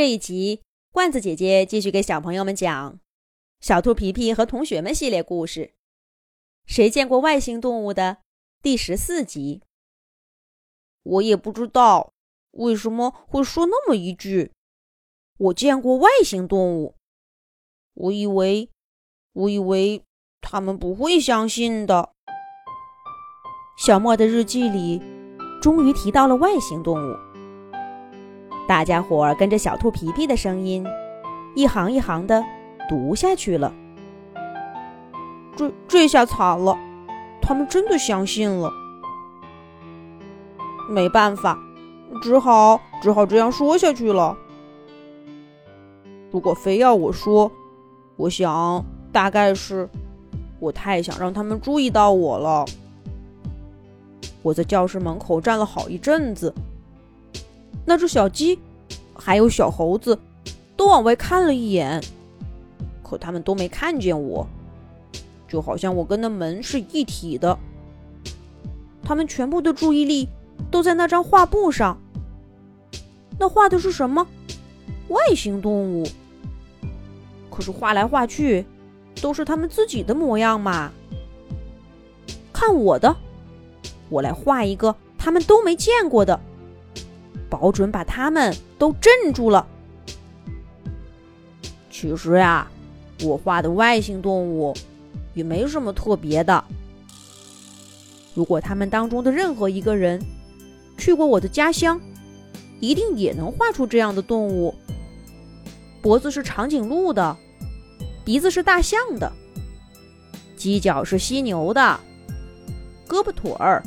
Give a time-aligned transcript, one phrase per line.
[0.00, 0.62] 这一集，
[0.92, 2.94] 罐子姐姐继续给小朋友们讲
[3.60, 5.74] 《小兔皮皮和同学们》系列故事。
[6.64, 8.22] 谁见过外星动物的
[8.62, 9.60] 第十四集？
[11.02, 12.14] 我也不知道
[12.52, 14.52] 为什么会说那么一句。
[15.36, 16.94] 我见过外星动物，
[17.92, 18.70] 我以为，
[19.34, 20.02] 我以为
[20.40, 22.14] 他们不会相信的。
[23.76, 25.02] 小莫的日记里，
[25.60, 27.29] 终于提到了外星动物。
[28.70, 30.86] 大家伙儿跟着小兔皮皮的声音，
[31.56, 32.40] 一行一行的
[32.88, 33.74] 读下去了。
[35.56, 36.78] 这这下惨了，
[37.42, 38.70] 他们真的相信了。
[40.88, 41.58] 没办法，
[42.22, 44.38] 只好只好这样说下去了。
[46.30, 47.50] 如果非要我说，
[48.14, 49.88] 我想大概是
[50.60, 52.64] 我太想让他们注意到我了。
[54.42, 56.54] 我在教室门口站了好一阵子。
[57.90, 58.56] 那只小鸡，
[59.14, 60.16] 还有小猴子，
[60.76, 62.00] 都往外看了一眼，
[63.02, 64.46] 可他们都没看见我，
[65.48, 67.58] 就好像我跟那门是一体的。
[69.02, 70.28] 他们全部的注意力
[70.70, 71.98] 都在那张画布上。
[73.40, 74.24] 那画的是什么？
[75.08, 76.06] 外星动物。
[77.50, 78.64] 可是画来画去，
[79.20, 80.92] 都是他们自己的模样嘛。
[82.52, 83.16] 看我的，
[84.08, 86.38] 我来画一个他们都没见过的。
[87.60, 89.66] 保准把他们都镇住了。
[91.90, 92.66] 其实呀，
[93.22, 94.74] 我画的外星动物
[95.34, 96.64] 也没什么特别的。
[98.32, 100.18] 如果他们当中的任何一个人
[100.96, 102.00] 去过我的家乡，
[102.80, 104.74] 一定也能画出这样的动物：
[106.00, 107.36] 脖子是长颈鹿的，
[108.24, 109.30] 鼻子是大象的，
[110.56, 112.00] 犄角是犀牛的，
[113.06, 113.82] 胳膊腿儿，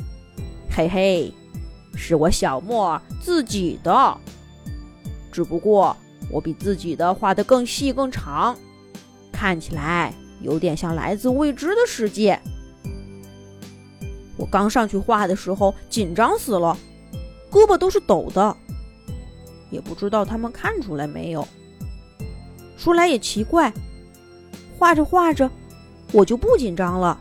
[0.70, 1.34] 嘿嘿。
[1.96, 4.18] 是我小莫自己的，
[5.32, 5.96] 只不过
[6.30, 8.56] 我比自己的画的更细更长，
[9.32, 12.40] 看起来有点像来自未知的世界。
[14.36, 16.76] 我刚上去画的时候紧张死了，
[17.50, 18.56] 胳膊都是抖的，
[19.70, 21.46] 也不知道他们看出来没有。
[22.76, 23.72] 说来也奇怪，
[24.78, 25.48] 画着画着
[26.12, 27.18] 我就不紧张了。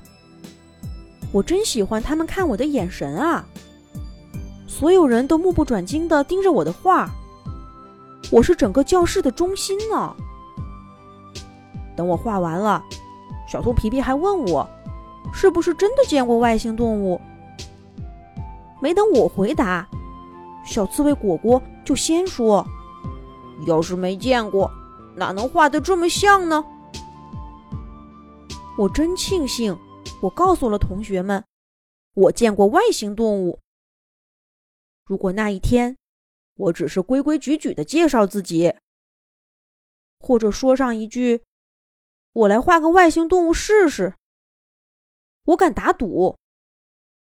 [1.32, 3.48] 我真喜欢他们看我的眼神啊！
[4.74, 7.08] 所有人都目不转睛地盯着我的画，
[8.32, 10.16] 我是整个教室的中心呢。
[11.96, 12.84] 等我画完了，
[13.48, 14.68] 小兔皮皮还问我，
[15.32, 17.22] 是不是真的见过外星动物？
[18.82, 19.88] 没等我回答，
[20.66, 22.66] 小刺猬果果就先说
[23.68, 24.72] ：“要是没见过，
[25.16, 26.66] 哪能画得这么像呢？”
[28.76, 29.78] 我真庆幸，
[30.20, 31.44] 我告诉了同学们，
[32.16, 33.60] 我见过外星动物。
[35.06, 35.98] 如果那一天，
[36.56, 38.74] 我只是规规矩矩的介绍自己，
[40.20, 41.44] 或者说上一句
[42.32, 44.16] “我来画个外星动物试试”，
[45.44, 46.38] 我敢打赌，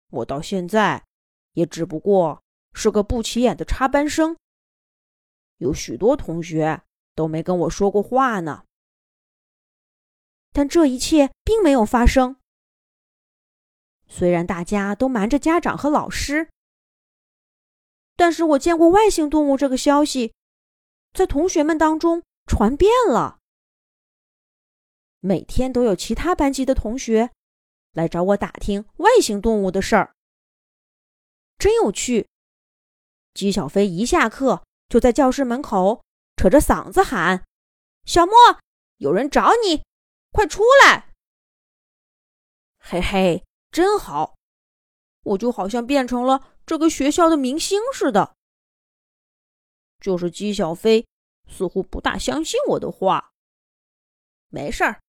[0.09, 1.05] 我到现在
[1.53, 2.41] 也只不过
[2.73, 4.35] 是个不起眼的插班生。
[5.57, 6.81] 有许多同学
[7.13, 8.63] 都没跟我说过话呢。
[10.51, 12.37] 但这一切并没有发生，
[14.07, 16.49] 虽然大家都瞒着家长和老师。
[18.19, 20.33] 但是我见过外星动物这个消息，
[21.13, 23.39] 在同学们当中传遍了。
[25.21, 27.31] 每天都有其他班级的同学
[27.93, 30.13] 来找我打听外星动物的事儿，
[31.57, 32.27] 真有趣。
[33.33, 36.03] 姬小飞一下课就在教室门口
[36.35, 37.45] 扯着嗓子喊
[38.03, 38.33] ：“小莫，
[38.97, 39.81] 有人找你，
[40.33, 41.13] 快出来！”
[42.83, 44.35] 嘿嘿，真好，
[45.23, 46.57] 我就好像变成了。
[46.69, 48.35] 这个学校的明星似的，
[49.99, 51.07] 就是姬小飞，
[51.47, 53.31] 似乎不大相信我的话。
[54.49, 55.01] 没事儿，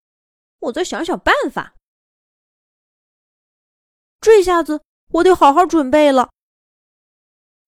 [0.61, 1.75] 我再想想办法。
[4.23, 6.31] 这下子我得好好准备了。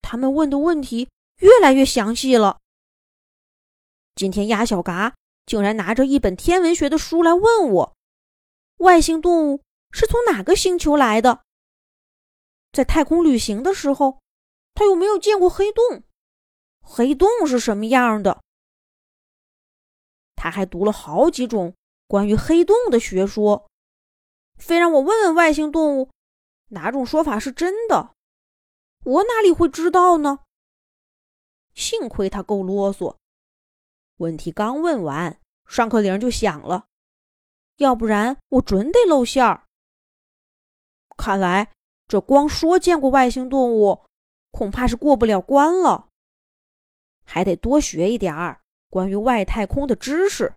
[0.01, 1.11] 他们问的问题
[1.41, 2.61] 越来越详细了。
[4.15, 5.15] 今天鸭小嘎
[5.45, 7.95] 竟然拿着一本天文学的书来问我：
[8.79, 11.45] 外星动物是从哪个星球来的？
[12.73, 14.19] 在太空旅行的时候，
[14.73, 16.03] 他有没有见过黑洞？
[16.81, 18.43] 黑洞是什么样的？
[20.35, 21.77] 他还读了好几种
[22.09, 23.69] 关于黑洞的学说，
[24.57, 26.11] 非让我问问外星动物
[26.69, 28.15] 哪种说法是真的。
[29.05, 30.39] 我哪里会知道呢？
[31.75, 33.17] 幸亏他够啰嗦，
[34.17, 36.87] 问题刚问完，上课铃就响了，
[37.77, 39.65] 要不然我准得露馅儿。
[41.19, 41.71] 看来。
[42.09, 44.05] 这光说见过外星动物，
[44.51, 46.09] 恐怕是过不了关了，
[47.25, 48.61] 还得多学一点儿
[48.91, 50.55] 关于外太空的知识，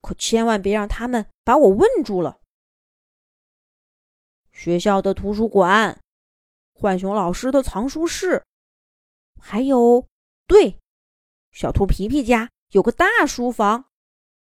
[0.00, 2.40] 可千万别让他们把我问住了。
[4.50, 6.00] 学校的图书馆，
[6.74, 8.44] 浣熊老师的藏书室，
[9.40, 10.06] 还有，
[10.46, 10.78] 对，
[11.52, 13.86] 小兔皮皮家有个大书房，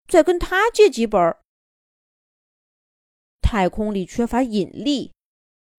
[0.06, 1.36] 再跟他借几本。
[3.42, 5.12] 太空里缺乏引力，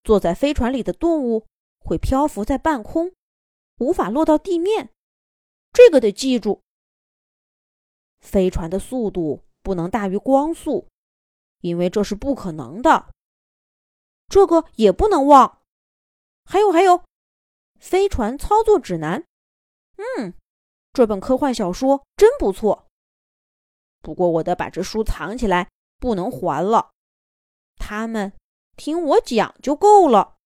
[0.04, 1.46] 坐在飞船里的动物
[1.80, 3.14] 会漂浮在半空，
[3.78, 4.92] 无法落到地面。
[5.72, 6.62] 这个得记住。
[8.20, 10.88] 飞船的速度不能大于光速，
[11.62, 13.12] 因为这是不可能的。
[14.28, 15.62] 这个也不能忘。
[16.46, 17.04] 还有还有，
[17.80, 19.26] 飞船操作指南。
[19.98, 20.34] 嗯，
[20.94, 22.88] 这本科幻小说真不错。
[24.02, 26.92] 不过我得把这书藏起来，不能还了。
[27.78, 28.34] 他们
[28.76, 30.38] 听我讲就够了。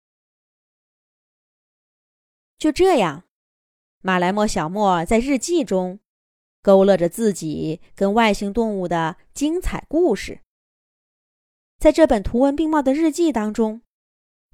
[2.58, 3.24] 就这样，
[4.00, 6.00] 马来貘小莫在日记中
[6.62, 10.40] 勾勒着自己跟外星动物的精彩故事。
[11.78, 13.82] 在这本图文并茂的日记当中，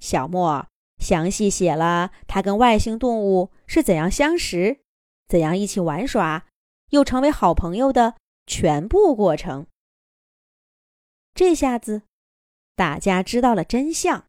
[0.01, 0.67] 小莫
[0.99, 4.81] 详细写了他跟外星动物是怎样相识、
[5.29, 6.49] 怎样一起玩耍，
[6.89, 9.67] 又成为好朋友的全部过程。
[11.33, 12.03] 这下子。
[12.81, 14.25] 大家知道了真相。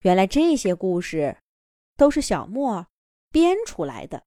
[0.00, 1.40] 原来这些故事
[1.96, 2.88] 都是小莫
[3.30, 4.24] 编出来的。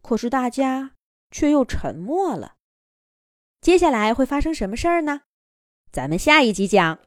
[0.00, 0.92] 可是大家
[1.30, 2.56] 却又沉默了。
[3.60, 5.24] 接下来会发生什么事儿呢？
[5.92, 6.98] 咱们下一集讲。